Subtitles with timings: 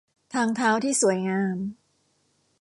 [0.33, 1.57] ทางเท้าที่สวยงาม